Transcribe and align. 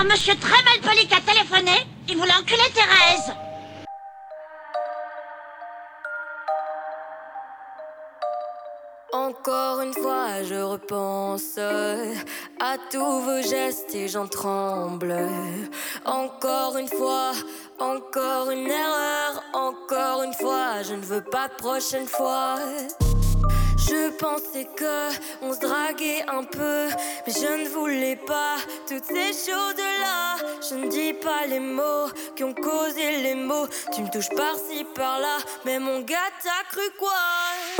un 0.00 0.04
monsieur 0.04 0.34
très 0.36 0.62
mal 0.64 0.80
poli 0.82 1.06
qui 1.06 1.14
a 1.14 1.20
téléphoné. 1.20 1.86
Il 2.08 2.16
voulait 2.16 2.32
enculer 2.32 2.70
Thérèse. 2.74 3.34
Encore 9.12 9.80
une 9.82 9.92
fois, 9.92 10.42
je 10.42 10.54
repense 10.54 11.58
à 11.58 12.76
tous 12.90 13.20
vos 13.20 13.42
gestes 13.42 13.94
et 13.94 14.08
j'en 14.08 14.26
tremble. 14.26 15.14
Encore 16.06 16.76
une 16.78 16.88
fois, 16.88 17.32
encore 17.78 18.50
une 18.50 18.68
erreur, 18.68 19.42
encore 19.52 20.22
une 20.22 20.34
fois, 20.34 20.82
je 20.82 20.94
ne 20.94 21.02
veux 21.02 21.24
pas 21.24 21.48
prochaine 21.48 22.06
fois. 22.06 22.56
Je 23.90 24.08
pensais 24.10 24.68
que 24.76 25.10
on 25.42 25.52
se 25.52 25.58
draguait 25.58 26.24
un 26.28 26.44
peu, 26.44 26.86
mais 27.26 27.32
je 27.32 27.64
ne 27.64 27.68
voulais 27.70 28.14
pas 28.14 28.54
toutes 28.86 29.04
ces 29.04 29.32
choses-là. 29.32 30.36
Je 30.68 30.76
ne 30.76 30.88
dis 30.88 31.12
pas 31.12 31.44
les 31.48 31.58
mots 31.58 32.06
qui 32.36 32.44
ont 32.44 32.54
causé 32.54 33.20
les 33.20 33.34
mots. 33.34 33.66
Tu 33.92 34.02
me 34.02 34.08
touches 34.08 34.28
par-ci, 34.28 34.86
par-là, 34.94 35.38
mais 35.64 35.80
mon 35.80 36.02
gars, 36.02 36.30
t'as 36.40 36.62
cru 36.70 36.88
quoi? 37.00 37.10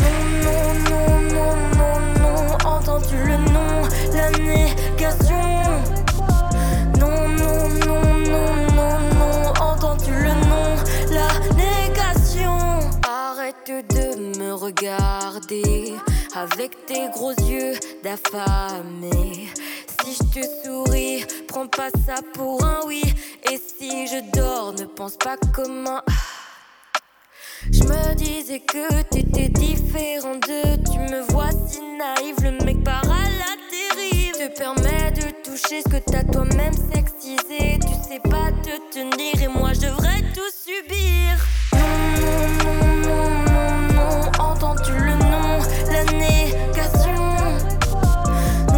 Non, 0.01 0.75
non, 0.91 1.21
non, 1.31 1.31
non, 1.37 1.57
non, 1.79 2.01
non. 2.19 2.69
Entends-tu 2.69 3.15
le 3.15 3.37
nom, 3.53 3.89
la 4.13 4.31
négation 4.33 5.63
Non, 6.99 7.29
non, 7.39 7.69
non, 7.87 8.09
non, 8.27 8.55
non, 8.75 8.99
non. 9.15 9.53
Entends-tu 9.61 10.11
le 10.11 10.35
nom, 10.51 10.75
la 11.13 11.29
négation 11.55 12.81
Arrête 13.07 13.71
de 13.95 14.39
me 14.39 14.53
regarder 14.55 15.00
avec 16.35 16.87
tes 16.87 17.09
gros 17.11 17.33
yeux 17.33 17.75
d'affamé. 18.05 19.49
Si 20.03 20.15
je 20.15 20.41
te 20.41 20.47
souris, 20.65 21.25
prends 21.49 21.67
pas 21.67 21.91
ça 22.07 22.17
pour 22.35 22.65
un 22.65 22.81
oui. 22.87 23.03
Et 23.51 23.59
si 23.59 24.07
je 24.07 24.21
dors, 24.33 24.73
ne 24.75 24.85
pense 24.85 25.17
pas 25.17 25.37
comme 25.53 25.87
un. 25.87 26.03
Je 27.71 27.83
me 27.83 28.15
disais 28.15 28.61
que 28.61 29.03
t'étais 29.03 29.49
différent 29.49 30.37
de. 30.37 30.77
Tu 30.91 30.99
me 30.99 31.21
vois 31.33 31.51
si 31.69 31.81
naïve, 31.99 32.37
le 32.43 32.65
mec 32.65 32.83
part 32.85 33.05
à 33.05 33.25
la 33.25 33.55
dérive. 33.71 34.35
Te 34.35 34.59
permet 34.59 35.11
de 35.13 35.31
toucher 35.43 35.83
ce 35.83 35.89
que 35.89 35.99
t'as 36.11 36.25
toi-même 36.25 36.75
sexisé. 36.95 37.79
Tu 37.81 37.95
sais 38.09 38.21
pas 38.21 38.51
te 38.63 38.95
tenir 38.95 39.43
et 39.43 39.49
moi 39.49 39.73
je 39.75 39.81
devrais 39.81 40.23
tout 40.33 40.51
subir. 40.65 41.37
Non, 41.73 41.81
non, 42.23 42.49
non, 42.63 42.91
non, 43.03 43.31
non, 43.53 43.79
non. 43.95 44.21
Entends-tu 44.39 44.93
le 44.93 45.15
nom, 45.17 45.30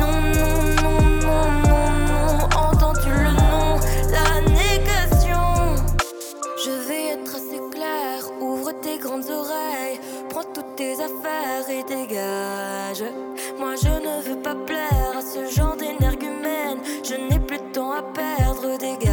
Non, 0.00 0.12
non, 0.38 0.54
non, 0.82 1.00
non, 1.22 1.44
non, 1.68 1.88
non. 2.08 2.28
Entends-tu 2.56 3.10
le 3.10 3.32
nom, 3.32 3.78
la 4.10 4.40
négation? 4.50 5.76
Je 6.64 6.70
vais 6.88 7.04
être 7.14 7.34
assez 7.36 7.60
clair, 7.70 8.16
ouvre 8.40 8.72
tes 8.80 8.98
grandes 8.98 9.30
oreilles, 9.30 10.00
prends 10.30 10.44
toutes 10.54 10.74
tes 10.76 10.94
affaires 10.94 11.68
et 11.68 11.82
dégage. 11.84 13.04
Moi 13.58 13.74
je 13.76 13.88
ne 13.88 14.22
veux 14.22 14.40
pas 14.42 14.54
plaire 14.54 15.14
à 15.18 15.22
ce 15.22 15.46
genre 15.54 15.76
d'énergumène, 15.76 16.78
je 17.04 17.14
n'ai 17.14 17.38
plus 17.38 17.58
de 17.58 17.72
temps 17.72 17.92
à 17.92 18.02
perdre, 18.02 18.78
dégage, 18.78 19.11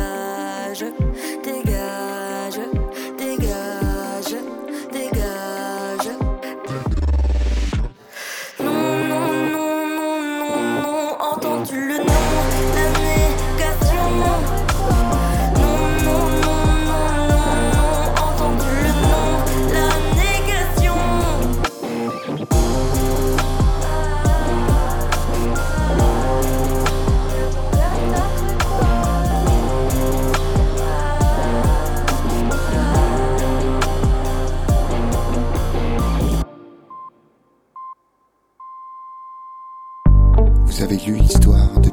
Vous 40.80 40.86
avez 40.86 40.96
lu 40.96 41.18
l'histoire 41.18 41.78
de 41.82 41.90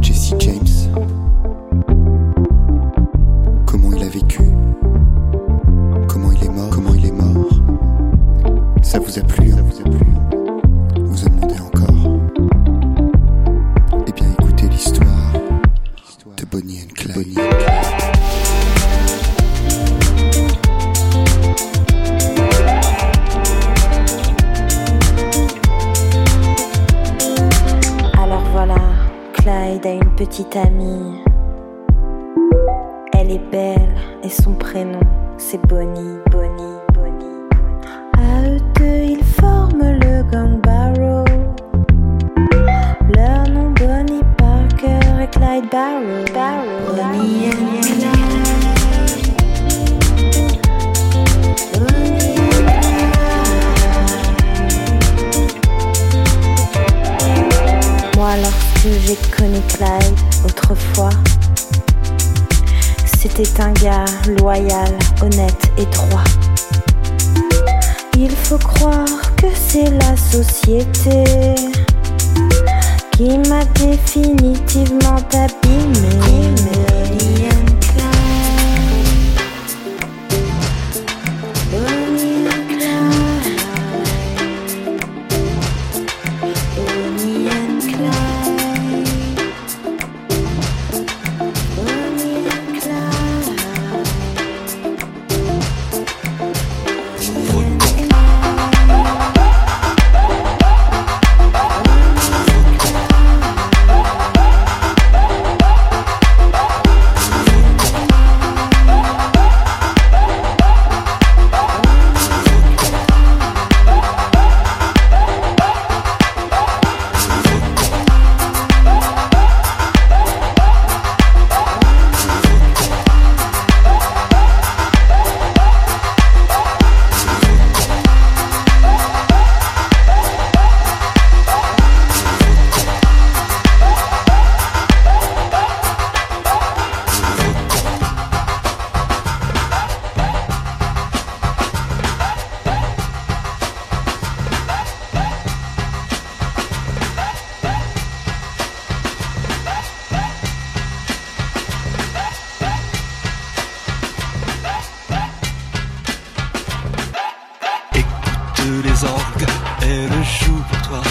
haine 159.86 160.24
joue 160.24 160.62
pour 160.68 160.82
toi. 160.88 161.02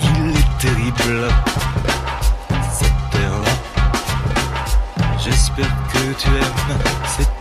Il 0.02 0.36
est 0.36 0.58
terrible, 0.58 1.28
cette 2.70 3.10
terre-là. 3.10 3.54
J'espère 5.18 5.72
que 5.92 6.12
tu 6.18 6.28
aimes 6.28 6.78
cette 7.16 7.31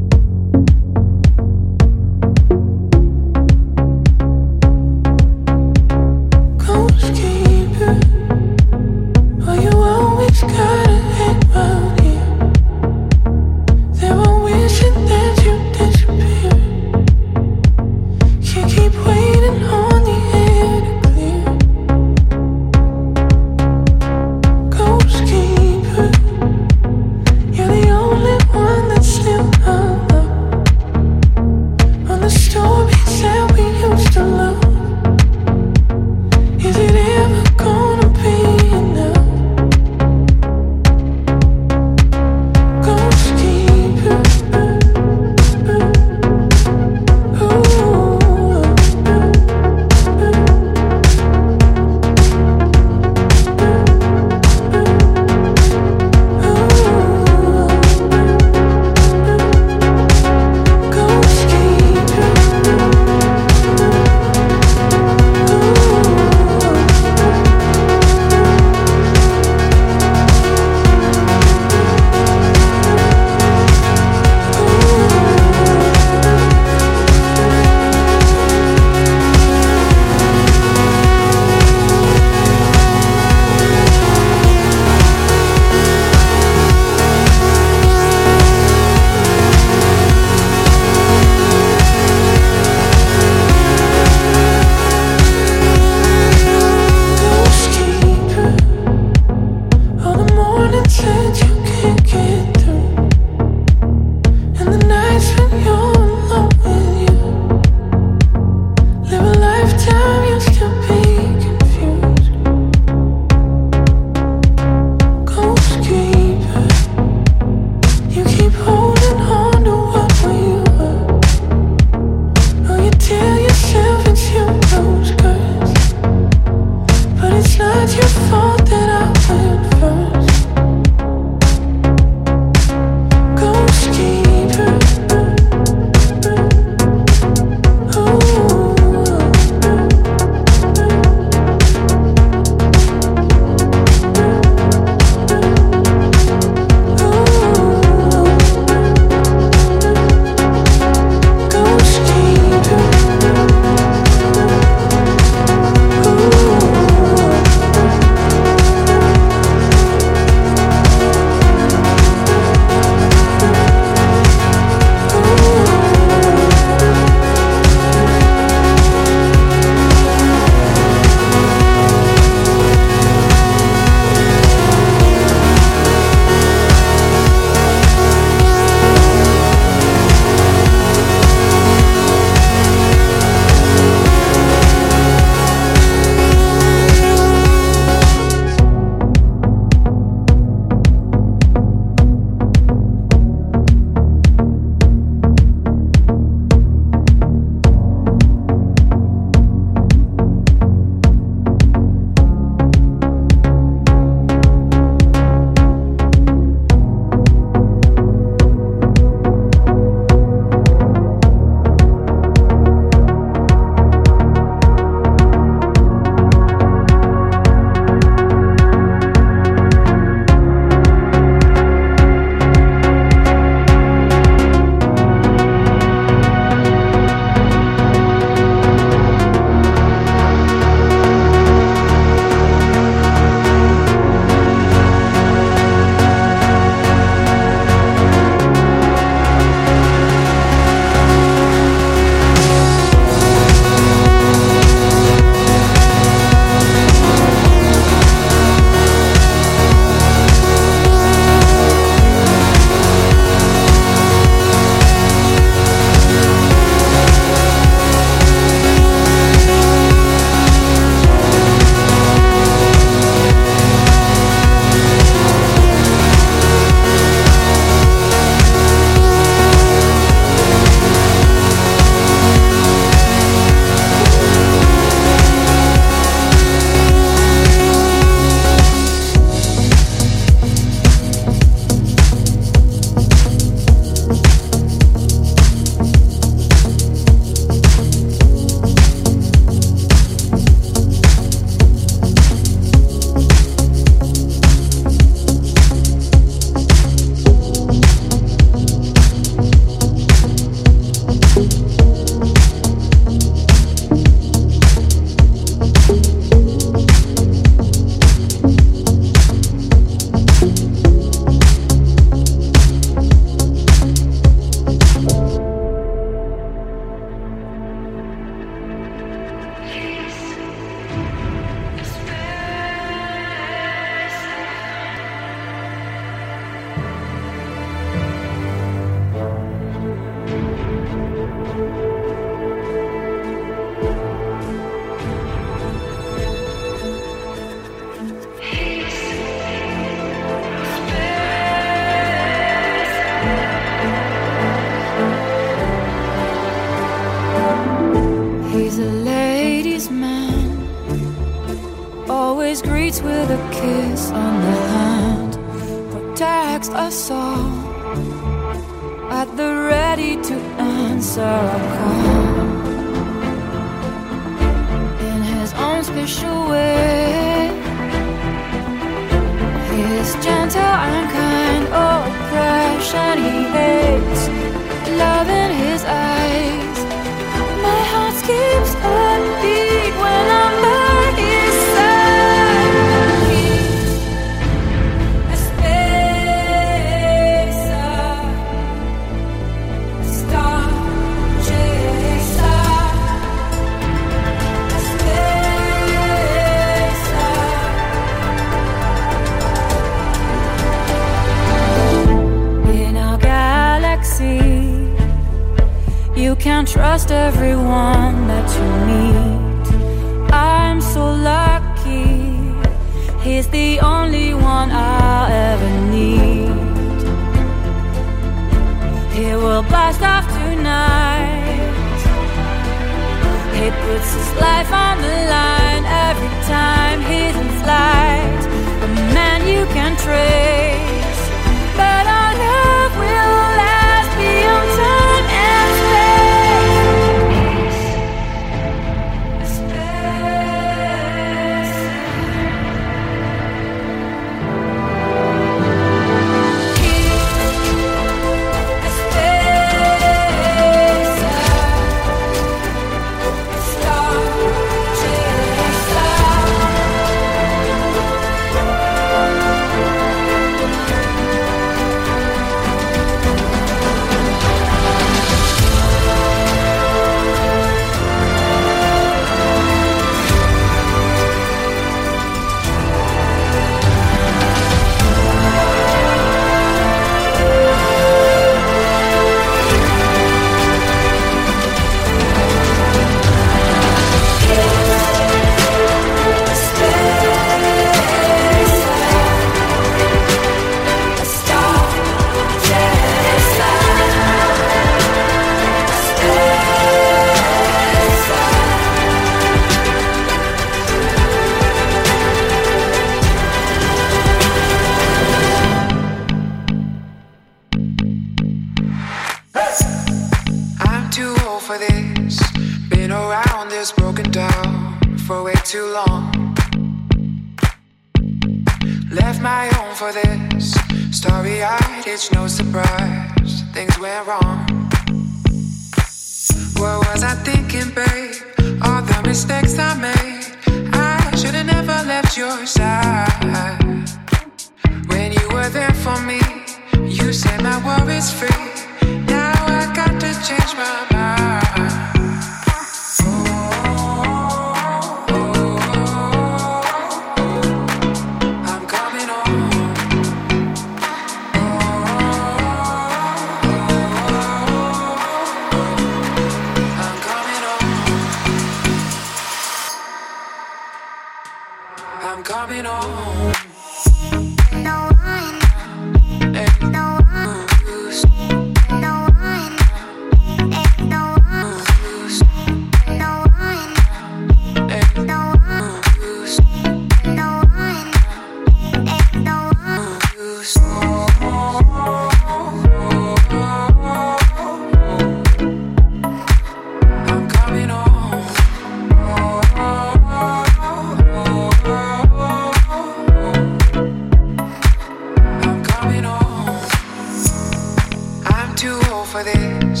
too 598.84 599.00
old 599.14 599.26
for 599.26 599.42
this. 599.42 600.00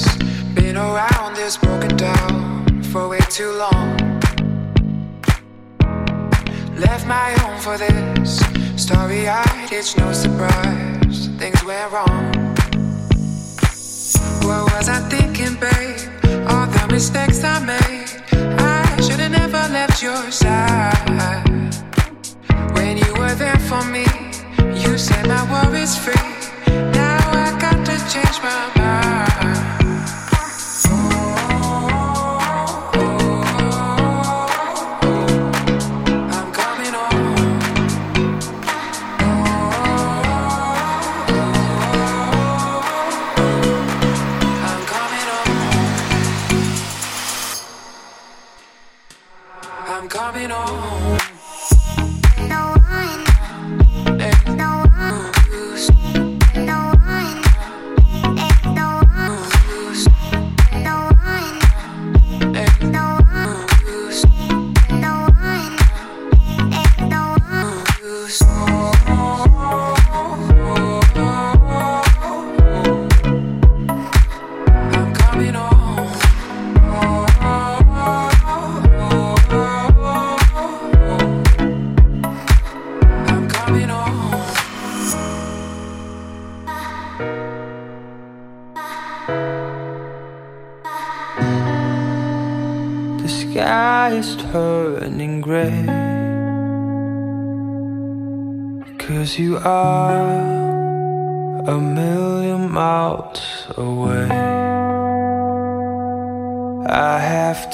Been 0.52 0.76
around 0.76 1.34
this 1.34 1.56
broken 1.56 1.96
down 1.96 2.82
for 2.90 3.08
way 3.08 3.22
too 3.30 3.50
long. 3.64 3.88
Left 6.76 7.06
my 7.06 7.30
home 7.40 7.58
for 7.66 7.78
this. 7.78 8.28
Story 8.76 9.26
eyed, 9.26 9.70
it's 9.72 9.96
no 9.96 10.12
surprise. 10.12 11.16
Things 11.40 11.60
went 11.64 11.88
wrong. 11.92 12.24
What 14.46 14.62
was 14.72 14.86
I 14.96 14.98
thinking, 15.14 15.54
babe? 15.64 16.02
All 16.50 16.66
the 16.76 16.86
mistakes 16.90 17.42
I 17.42 17.56
made. 17.72 18.10
I 18.60 19.00
should've 19.00 19.32
never 19.32 19.64
left 19.78 20.02
your 20.02 20.30
side. 20.30 21.72
When 22.76 22.98
you 22.98 23.12
were 23.20 23.34
there 23.44 23.62
for 23.70 23.82
me, 23.96 24.06
you 24.82 24.98
said 24.98 25.26
my 25.26 25.42
worries 25.52 25.96
free 25.96 26.33
change 28.14 28.40
my 28.42 28.70
mind. 28.76 29.63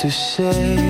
To 0.00 0.10
say, 0.10 0.89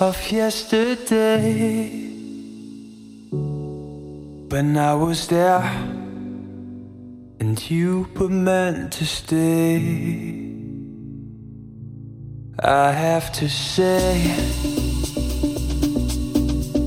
of 0.00 0.32
yesterday 0.32 1.90
when 4.48 4.76
I 4.76 4.94
was 4.94 5.26
there 5.28 5.62
and 7.38 7.70
you 7.70 8.08
were 8.16 8.28
meant 8.28 8.92
to 8.94 9.04
stay. 9.04 9.76
I 12.62 12.92
have 12.92 13.30
to 13.32 13.48
say, 13.48 14.22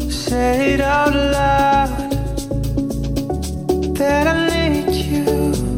say 0.10 0.74
it 0.74 0.82
out 0.82 1.14
loud 1.14 2.12
that 3.96 4.28
I 4.28 4.38
need 4.50 4.90
you, 4.94 5.73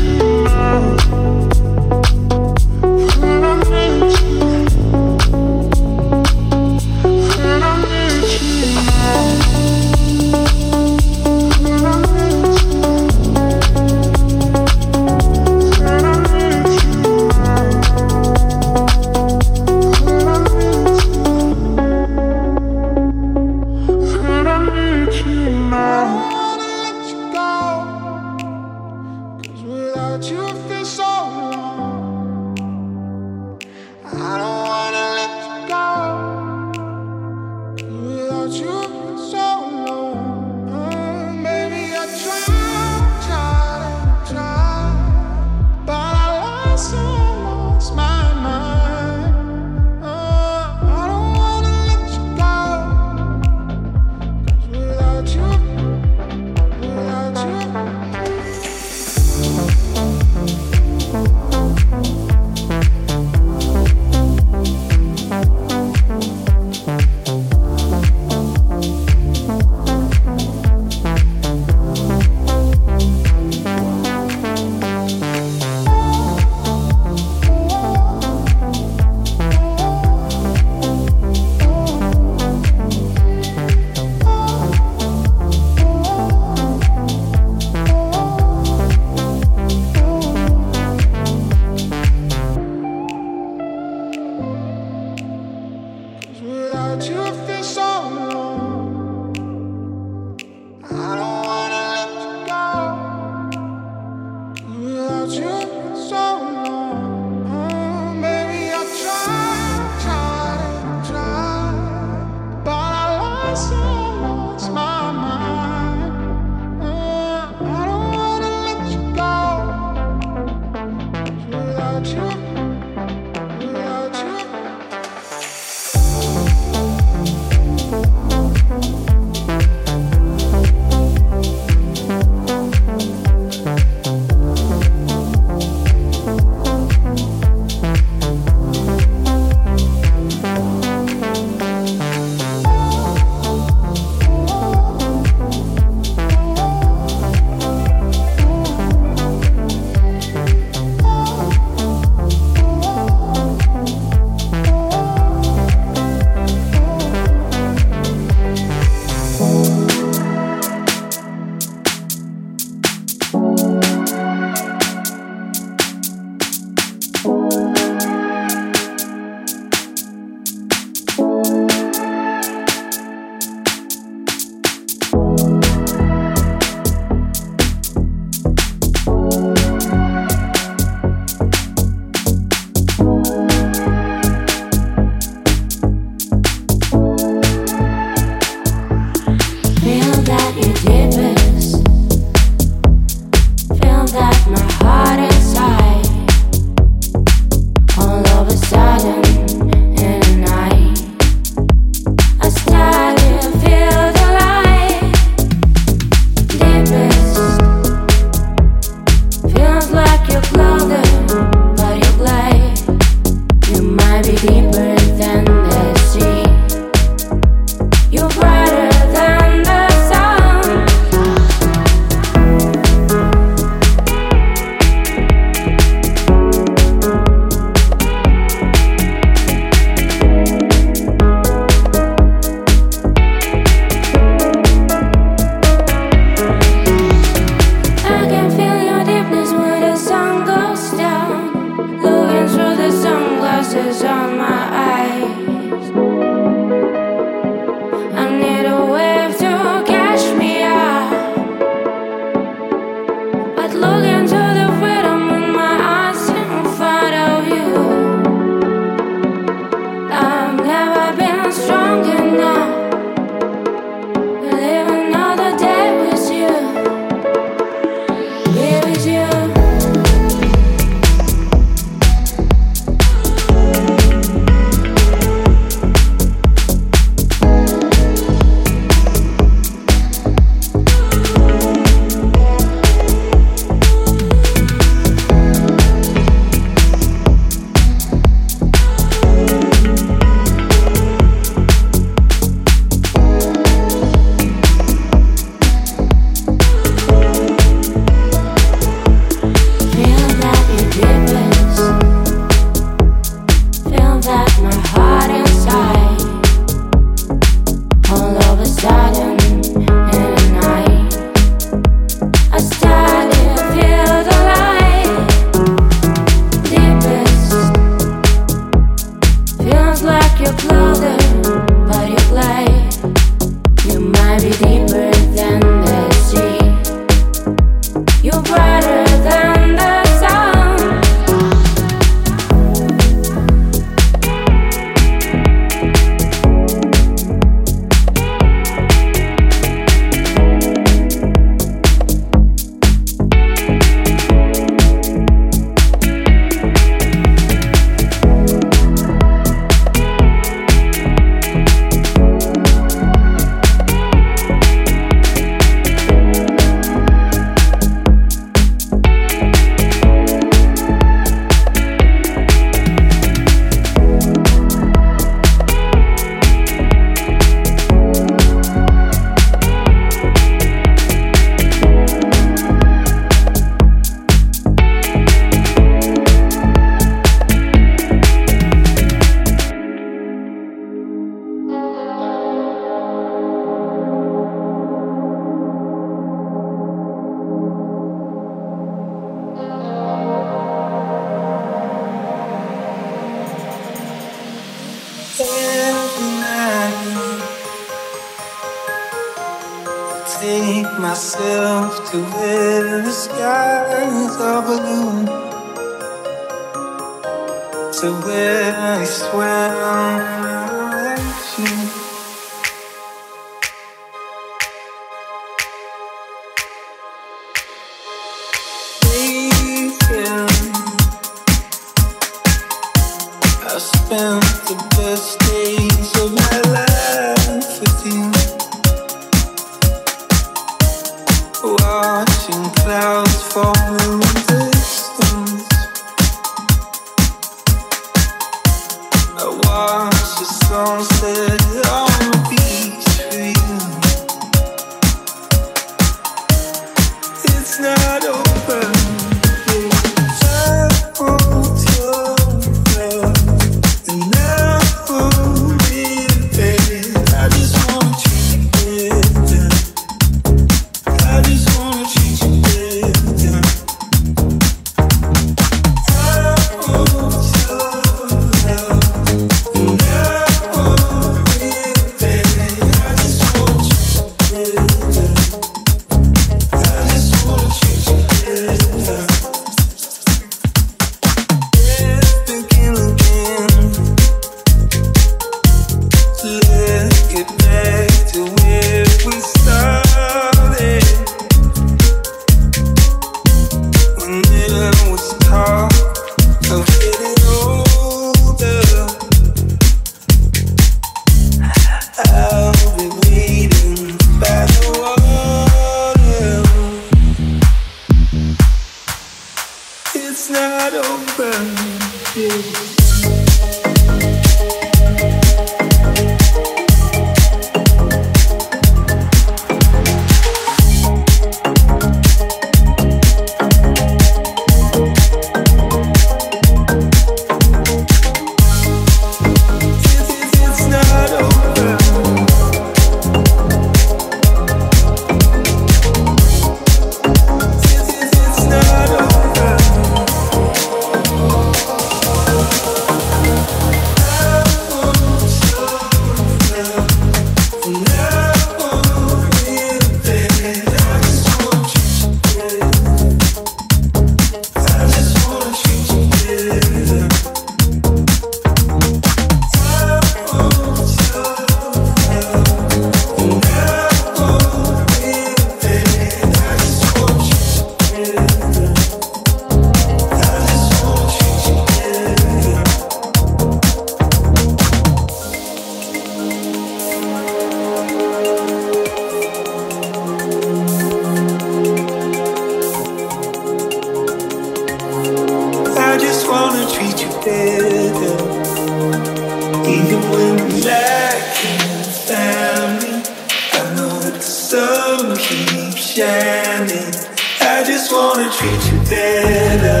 sun 594.72 595.36
keeps 595.36 596.14
shining. 596.14 597.12
I 597.60 597.84
just 597.84 598.10
wanna 598.10 598.48
treat 598.56 598.82
you 598.90 598.98
better. 599.10 600.00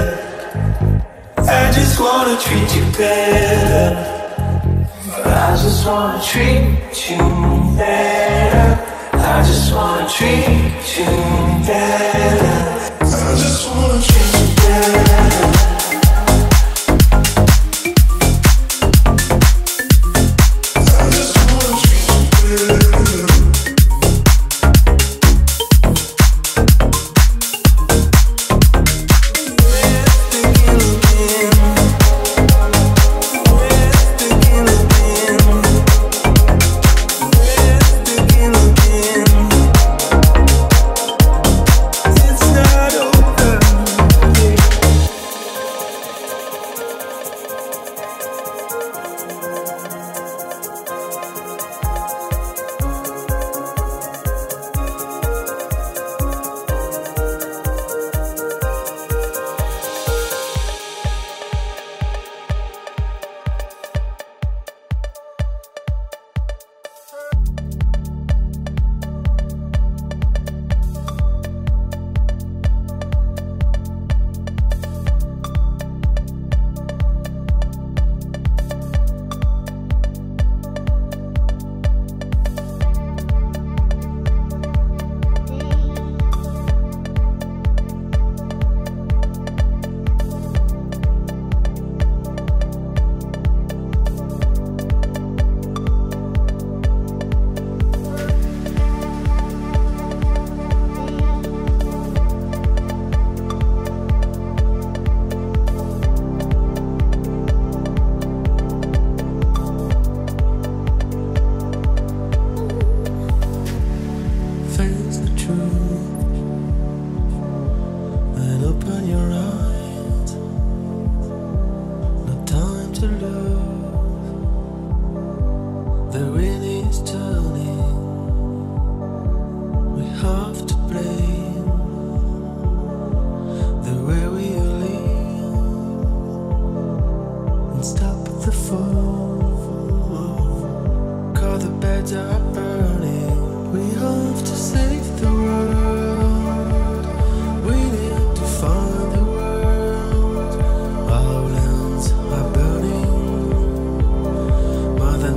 I 1.36 1.70
just 1.76 2.00
wanna 2.00 2.38
treat 2.40 2.70
you 2.76 2.84
better. 2.96 3.86
I 5.26 5.50
just 5.62 5.86
wanna 5.86 6.22
treat 6.30 7.10
you 7.10 7.18
better. 7.76 8.68
I 9.12 9.42
just 9.50 9.74
wanna 9.74 10.08
treat 10.08 10.80
you 10.96 11.12
better. 11.68 12.64
I 13.00 13.34
just 13.44 13.68
wanna 13.68 14.00
treat 14.00 14.24
you 14.24 14.38
better. 14.38 14.41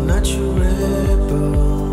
not 0.05 0.27
your 0.27 0.53
rebel. 0.53 1.81
Eh, 1.81 1.84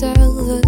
observer 0.00 0.67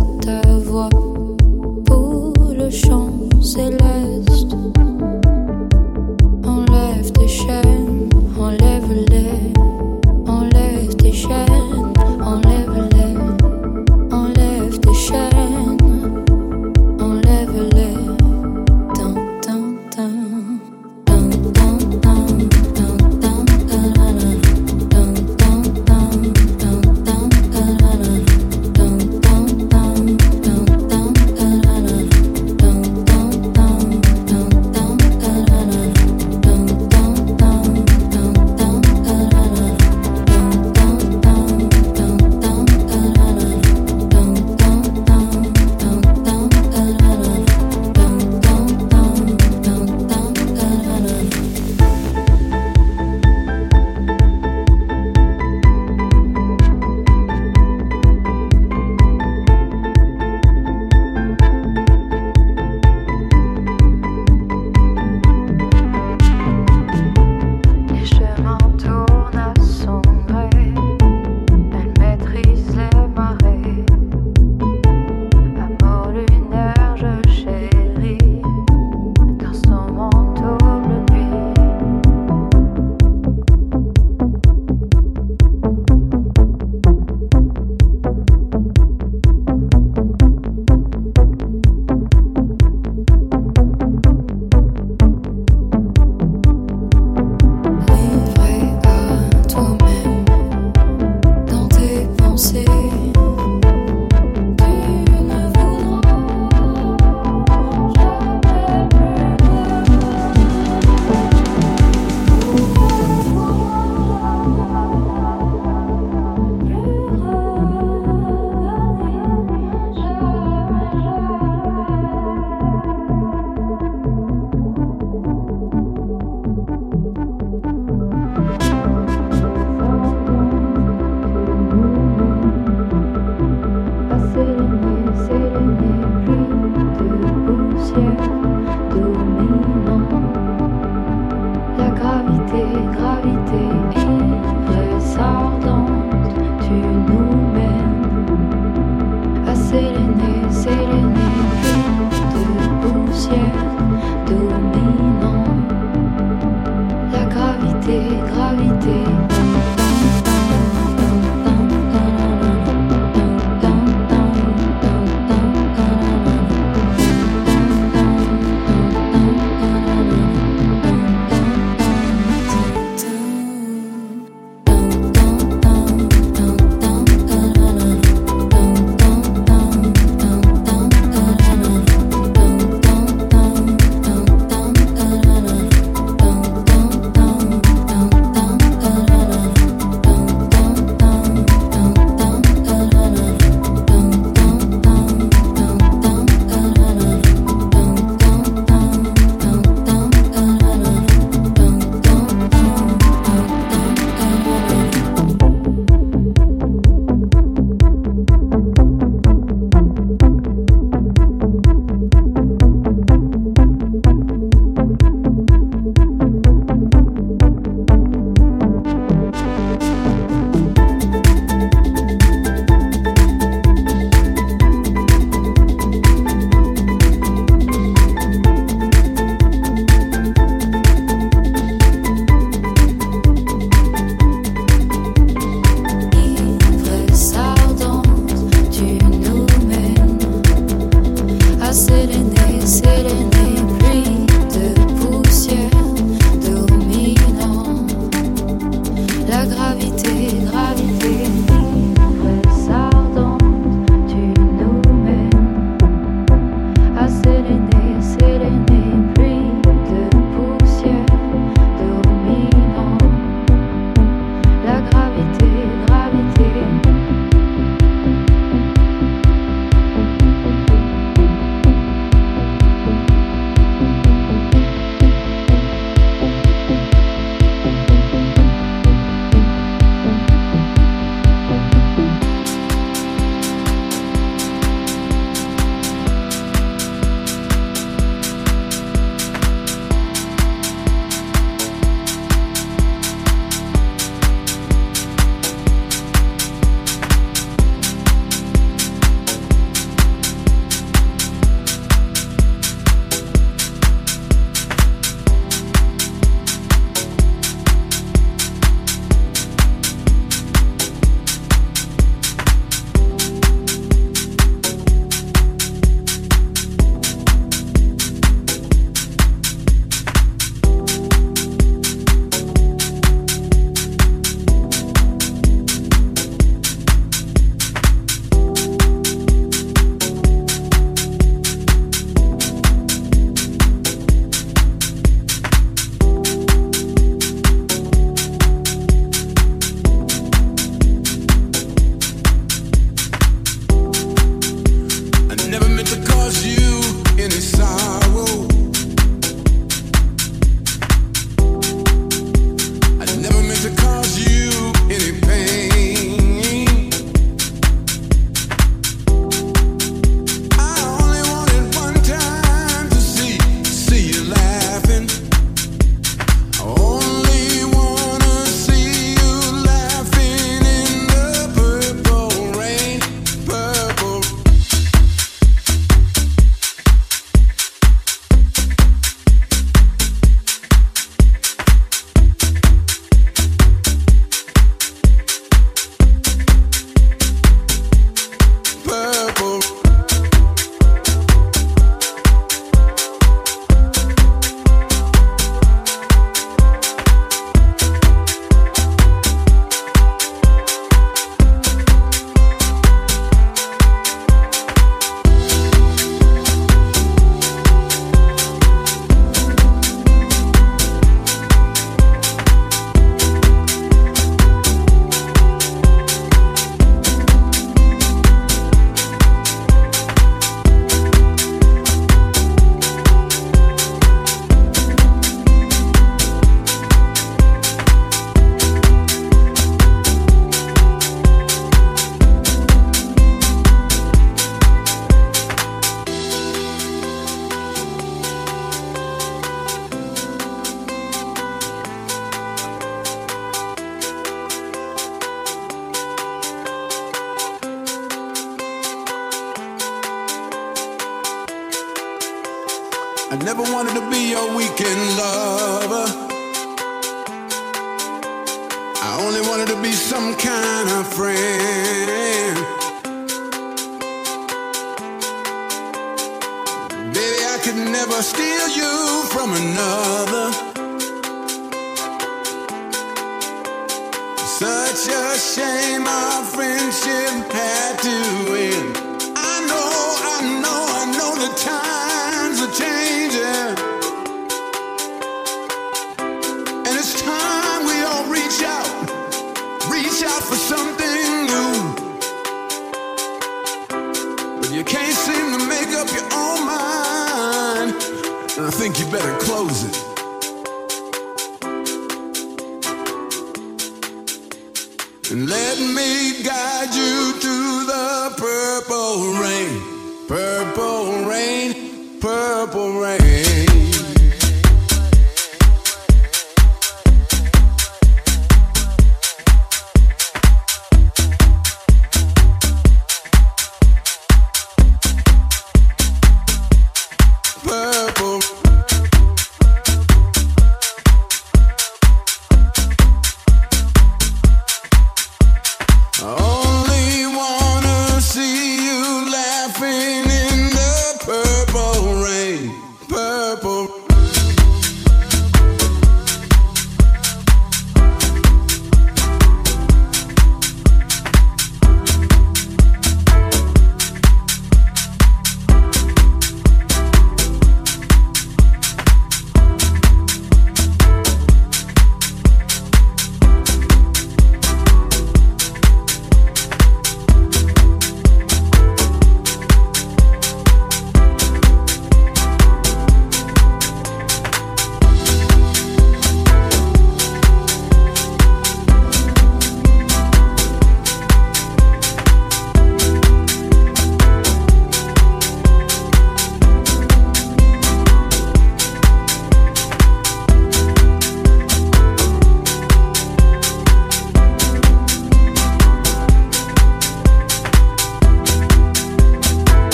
beauté. 158.81 159.20